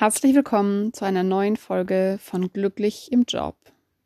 [0.00, 3.54] Herzlich willkommen zu einer neuen Folge von Glücklich im Job,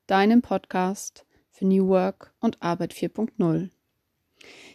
[0.08, 3.70] deinem Podcast für New Work und Arbeit 4.0.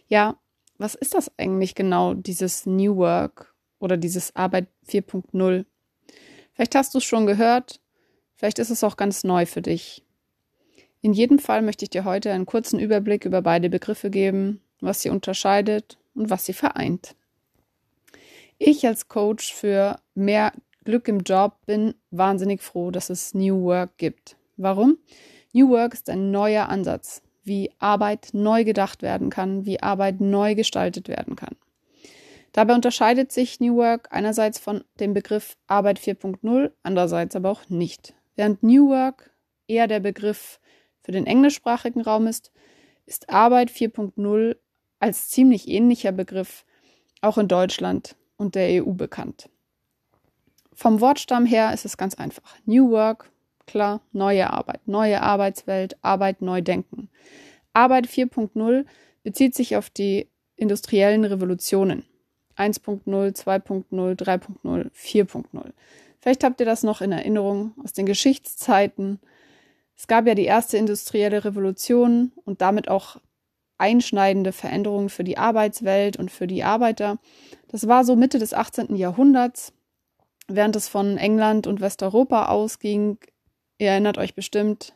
[0.08, 0.38] Ja,
[0.78, 5.66] was ist das eigentlich genau, dieses New Work oder dieses Arbeit 4.0?
[6.54, 7.82] Vielleicht hast du es schon gehört,
[8.38, 10.06] vielleicht ist es auch ganz neu für dich.
[11.02, 15.02] In jedem Fall möchte ich dir heute einen kurzen Überblick über beide Begriffe geben, was
[15.02, 17.14] sie unterscheidet und was sie vereint.
[18.58, 20.54] Ich als Coach für mehr
[20.86, 24.38] Glück im Job bin wahnsinnig froh, dass es New Work gibt.
[24.58, 24.98] Warum?
[25.54, 30.56] New Work ist ein neuer Ansatz, wie Arbeit neu gedacht werden kann, wie Arbeit neu
[30.56, 31.56] gestaltet werden kann.
[32.54, 38.14] Dabei unterscheidet sich New Work einerseits von dem Begriff Arbeit 4.0, andererseits aber auch nicht.
[38.36, 39.32] Während New Work
[39.68, 40.60] eher der Begriff
[41.02, 42.52] für den englischsprachigen Raum ist,
[43.06, 44.56] ist Arbeit 4.0
[45.00, 46.66] als ziemlich ähnlicher Begriff
[47.22, 49.50] auch in Deutschland und der EU bekannt.
[50.80, 52.56] Vom Wortstamm her ist es ganz einfach.
[52.64, 53.30] New Work,
[53.68, 57.10] klar, neue Arbeit, neue Arbeitswelt, Arbeit neu denken.
[57.74, 58.86] Arbeit 4.0
[59.22, 62.06] bezieht sich auf die industriellen Revolutionen.
[62.56, 65.44] 1.0, 2.0, 3.0, 4.0.
[66.22, 69.20] Vielleicht habt ihr das noch in Erinnerung aus den Geschichtszeiten.
[69.98, 73.18] Es gab ja die erste industrielle Revolution und damit auch
[73.78, 77.18] einschneidende Veränderungen für die Arbeitswelt und für die Arbeiter.
[77.68, 78.96] Das war so Mitte des 18.
[78.96, 79.74] Jahrhunderts,
[80.56, 83.18] während es von England und Westeuropa ausging.
[83.78, 84.94] Ihr erinnert euch bestimmt,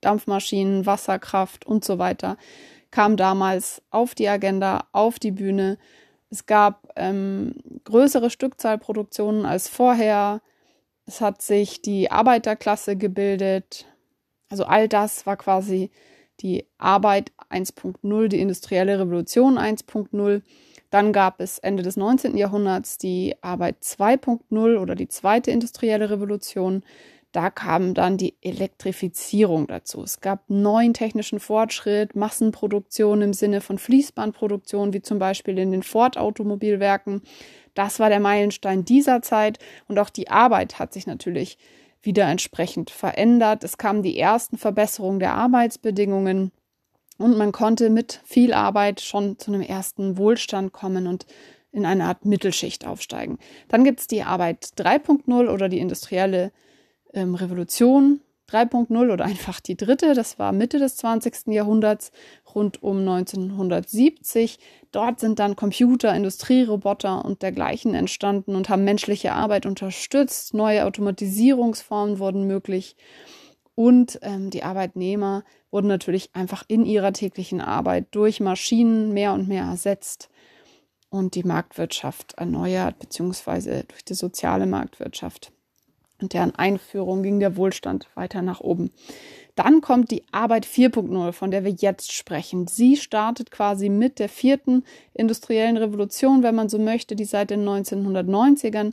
[0.00, 2.36] Dampfmaschinen, Wasserkraft und so weiter
[2.90, 5.78] kam damals auf die Agenda, auf die Bühne.
[6.30, 7.54] Es gab ähm,
[7.84, 10.40] größere Stückzahlproduktionen als vorher.
[11.06, 13.86] Es hat sich die Arbeiterklasse gebildet.
[14.50, 15.90] Also all das war quasi
[16.40, 20.42] die Arbeit 1.0, die industrielle Revolution 1.0.
[20.90, 22.36] Dann gab es Ende des 19.
[22.36, 26.82] Jahrhunderts die Arbeit 2.0 oder die zweite industrielle Revolution.
[27.32, 30.02] Da kam dann die Elektrifizierung dazu.
[30.02, 35.82] Es gab neuen technischen Fortschritt, Massenproduktion im Sinne von Fließbandproduktion, wie zum Beispiel in den
[35.82, 37.20] Ford-Automobilwerken.
[37.74, 41.58] Das war der Meilenstein dieser Zeit und auch die Arbeit hat sich natürlich
[42.02, 43.64] wieder entsprechend verändert.
[43.64, 46.52] Es kamen die ersten Verbesserungen der Arbeitsbedingungen
[47.18, 51.26] und man konnte mit viel Arbeit schon zu einem ersten Wohlstand kommen und
[51.72, 53.38] in eine Art Mittelschicht aufsteigen.
[53.68, 56.52] Dann gibt es die Arbeit 3.0 oder die industrielle
[57.12, 58.20] ähm, Revolution
[58.50, 60.14] 3.0 oder einfach die dritte.
[60.14, 61.48] Das war Mitte des 20.
[61.48, 62.12] Jahrhunderts,
[62.54, 64.58] rund um 1970.
[64.92, 70.54] Dort sind dann Computer, Industrieroboter und dergleichen entstanden und haben menschliche Arbeit unterstützt.
[70.54, 72.96] Neue Automatisierungsformen wurden möglich.
[73.74, 79.46] Und ähm, die Arbeitnehmer wurden natürlich einfach in ihrer täglichen Arbeit durch Maschinen mehr und
[79.46, 80.28] mehr ersetzt
[81.10, 85.52] und die Marktwirtschaft erneuert, beziehungsweise durch die soziale Marktwirtschaft
[86.20, 88.90] und deren Einführung ging der Wohlstand weiter nach oben.
[89.54, 92.68] Dann kommt die Arbeit 4.0, von der wir jetzt sprechen.
[92.68, 94.84] Sie startet quasi mit der vierten
[95.14, 98.92] industriellen Revolution, wenn man so möchte, die seit den 1990ern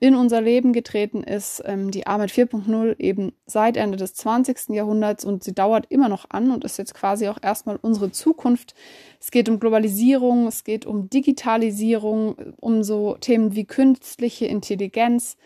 [0.00, 1.62] in unser Leben getreten ist.
[1.66, 4.70] Ähm, die Arbeit 4.0 eben seit Ende des 20.
[4.70, 8.74] Jahrhunderts und sie dauert immer noch an und ist jetzt quasi auch erstmal unsere Zukunft.
[9.20, 15.36] Es geht um Globalisierung, es geht um Digitalisierung, um so Themen wie künstliche Intelligenz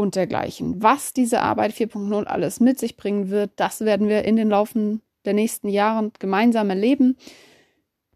[0.00, 0.82] und dergleichen.
[0.82, 5.02] Was diese Arbeit 4.0 alles mit sich bringen wird, das werden wir in den Laufen
[5.24, 7.16] der nächsten Jahre gemeinsam erleben.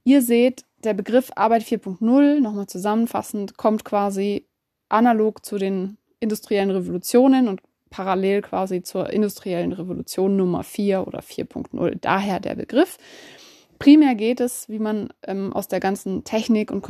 [0.04, 4.46] Ihr seht, der Begriff Arbeit 4.0, nochmal zusammenfassend, kommt quasi
[4.88, 11.98] analog zu den industriellen Revolutionen und parallel quasi zur industriellen Revolution Nummer 4 oder 4.0.
[12.00, 12.98] Daher der Begriff.
[13.78, 16.82] Primär geht es, wie man ähm, aus der ganzen Technik- und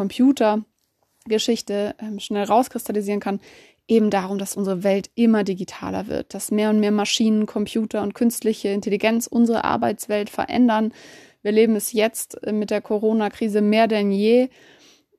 [1.25, 3.41] Computergeschichte ähm, schnell rauskristallisieren kann,
[3.89, 8.15] eben darum, dass unsere Welt immer digitaler wird, dass mehr und mehr Maschinen, Computer und
[8.15, 10.93] künstliche Intelligenz unsere Arbeitswelt verändern.
[11.41, 14.51] Wir leben es jetzt äh, mit der Corona-Krise mehr denn je.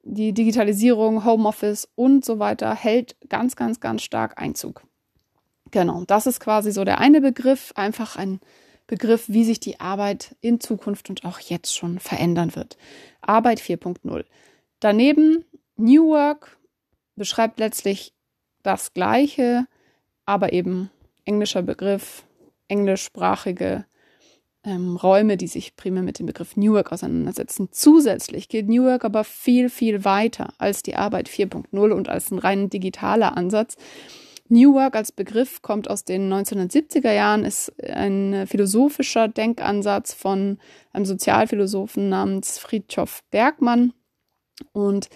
[0.03, 4.83] Die Digitalisierung, Homeoffice und so weiter hält ganz, ganz, ganz stark Einzug.
[5.71, 8.41] Genau, das ist quasi so der eine Begriff, einfach ein
[8.85, 12.77] Begriff, wie sich die Arbeit in Zukunft und auch jetzt schon verändern wird.
[13.21, 14.25] Arbeit 4.0.
[14.79, 15.43] Daneben
[15.77, 16.57] New Work
[17.15, 18.13] beschreibt letztlich
[18.63, 19.65] das Gleiche,
[20.25, 20.89] aber eben
[21.25, 22.25] englischer Begriff,
[22.67, 23.85] englischsprachige
[24.63, 27.69] ähm, Räume, die sich primär mit dem Begriff New Work auseinandersetzen.
[27.71, 32.39] Zusätzlich geht New Work aber viel, viel weiter als die Arbeit 4.0 und als ein
[32.39, 33.75] rein digitaler Ansatz.
[34.47, 40.59] New Work als Begriff kommt aus den 1970er Jahren, ist ein philosophischer Denkansatz von
[40.93, 43.93] einem Sozialphilosophen namens Friedhof Bergmann.
[44.71, 45.09] Und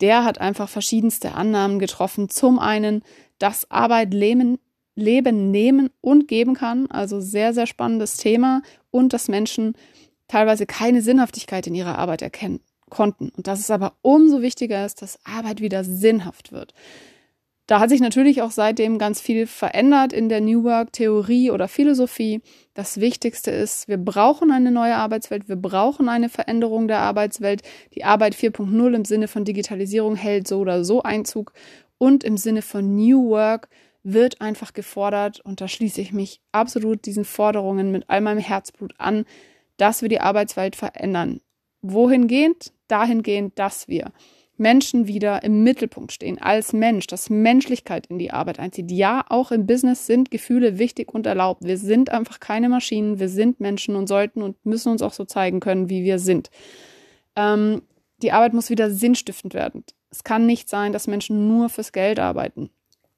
[0.00, 2.28] der hat einfach verschiedenste Annahmen getroffen.
[2.28, 3.02] Zum einen,
[3.38, 4.58] dass Arbeit Leben,
[4.94, 9.74] Leben nehmen und geben kann, also sehr, sehr spannendes Thema und dass Menschen
[10.28, 12.60] teilweise keine Sinnhaftigkeit in ihrer Arbeit erkennen
[12.90, 13.30] konnten.
[13.30, 16.74] Und dass es aber umso wichtiger ist, dass Arbeit wieder sinnhaft wird.
[17.68, 21.68] Da hat sich natürlich auch seitdem ganz viel verändert in der New Work Theorie oder
[21.68, 22.40] Philosophie.
[22.72, 27.60] Das Wichtigste ist, wir brauchen eine neue Arbeitswelt, wir brauchen eine Veränderung der Arbeitswelt.
[27.94, 31.52] Die Arbeit 4.0 im Sinne von Digitalisierung hält so oder so Einzug
[31.98, 33.68] und im Sinne von New Work
[34.02, 38.94] wird einfach gefordert und da schließe ich mich absolut diesen Forderungen mit all meinem Herzblut
[38.96, 39.26] an,
[39.76, 41.42] dass wir die Arbeitswelt verändern.
[41.82, 42.72] Wohingehend?
[42.86, 44.10] Dahingehend, dass wir
[44.58, 48.90] Menschen wieder im Mittelpunkt stehen, als Mensch, dass Menschlichkeit in die Arbeit einzieht.
[48.90, 51.64] Ja, auch im Business sind Gefühle wichtig und erlaubt.
[51.64, 55.24] Wir sind einfach keine Maschinen, wir sind Menschen und sollten und müssen uns auch so
[55.24, 56.50] zeigen können, wie wir sind.
[57.36, 57.82] Ähm,
[58.22, 59.84] die Arbeit muss wieder sinnstiftend werden.
[60.10, 62.70] Es kann nicht sein, dass Menschen nur fürs Geld arbeiten.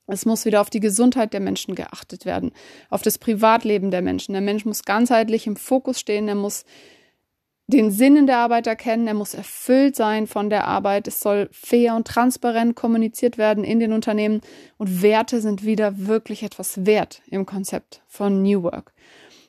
[0.07, 2.53] Es muss wieder auf die Gesundheit der Menschen geachtet werden,
[2.89, 4.33] auf das Privatleben der Menschen.
[4.33, 6.65] Der Mensch muss ganzheitlich im Fokus stehen, er muss
[7.71, 11.49] den Sinn in der Arbeit erkennen, er muss erfüllt sein von der Arbeit, es soll
[11.53, 14.41] fair und transparent kommuniziert werden in den Unternehmen
[14.77, 18.93] und Werte sind wieder wirklich etwas wert im Konzept von New Work.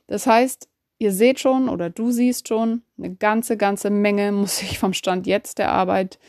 [0.07, 0.67] Das heißt,
[0.99, 5.27] ihr seht schon oder du siehst schon, eine ganze, ganze Menge muss sich vom Stand
[5.27, 6.19] jetzt der Arbeit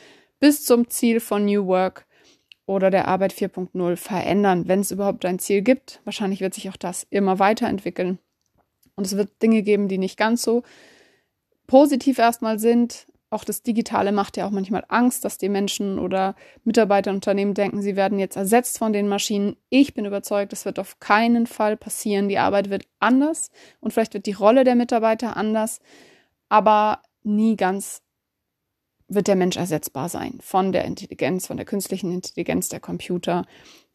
[0.40, 2.06] bis zum Ziel von New Work
[2.66, 6.00] oder der Arbeit 4.0 verändern, wenn es überhaupt ein Ziel gibt.
[6.04, 8.18] Wahrscheinlich wird sich auch das immer weiterentwickeln.
[8.94, 10.62] Und es wird Dinge geben, die nicht ganz so
[11.66, 13.06] positiv erstmal sind.
[13.30, 17.80] Auch das Digitale macht ja auch manchmal Angst, dass die Menschen oder Mitarbeiter Unternehmen denken,
[17.80, 19.56] sie werden jetzt ersetzt von den Maschinen.
[19.70, 22.28] Ich bin überzeugt, das wird auf keinen Fall passieren.
[22.28, 23.50] Die Arbeit wird anders
[23.80, 25.80] und vielleicht wird die Rolle der Mitarbeiter anders,
[26.50, 28.02] aber nie ganz
[29.08, 33.46] wird der Mensch ersetzbar sein von der Intelligenz, von der künstlichen Intelligenz der Computer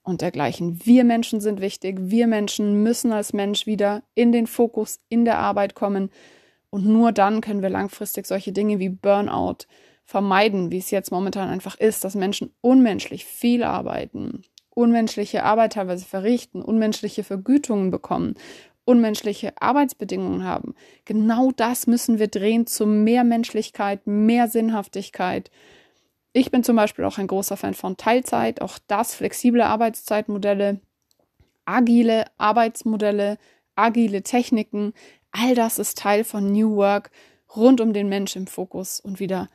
[0.01, 0.79] und dergleichen.
[0.83, 1.97] Wir Menschen sind wichtig.
[1.99, 6.09] Wir Menschen müssen als Mensch wieder in den Fokus in der Arbeit kommen
[6.69, 9.65] und nur dann können wir langfristig solche Dinge wie Burnout
[10.05, 16.05] vermeiden, wie es jetzt momentan einfach ist, dass Menschen unmenschlich viel arbeiten, unmenschliche Arbeit teilweise
[16.05, 18.35] verrichten, unmenschliche Vergütungen bekommen,
[18.85, 20.75] unmenschliche Arbeitsbedingungen haben.
[21.03, 25.51] Genau das müssen wir drehen zu mehr Menschlichkeit, mehr Sinnhaftigkeit.
[26.31, 30.79] Ich bin zum Beispiel auch ein großer Fan von Teilzeit, auch das flexible Arbeitszeitmodelle,
[31.65, 33.37] agile Arbeitsmodelle,
[33.75, 34.93] agile Techniken,
[35.31, 37.11] All das ist Teil von New Work
[37.55, 39.49] rund um den Mensch im Fokus und wieder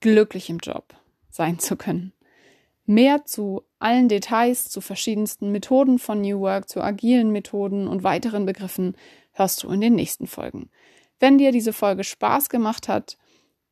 [0.00, 0.94] glücklich im Job
[1.30, 2.12] sein zu können.
[2.86, 8.46] Mehr zu allen Details, zu verschiedensten Methoden von New Work, zu agilen Methoden und weiteren
[8.46, 8.96] Begriffen
[9.32, 10.70] hörst du in den nächsten Folgen.
[11.20, 13.18] Wenn dir diese Folge Spaß gemacht hat,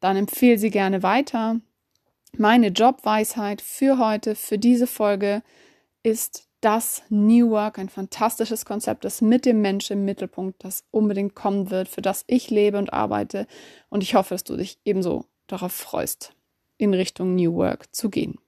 [0.00, 1.60] dann empfehle sie gerne weiter.
[2.36, 5.42] Meine Jobweisheit für heute, für diese Folge
[6.02, 11.36] ist das New Work ein fantastisches Konzept ist mit dem Menschen im Mittelpunkt, das unbedingt
[11.36, 13.46] kommen wird, für das ich lebe und arbeite.
[13.88, 16.32] Und ich hoffe, dass du dich ebenso darauf freust,
[16.76, 18.40] in Richtung New Work zu gehen.